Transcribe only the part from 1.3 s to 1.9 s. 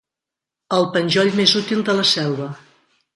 més útil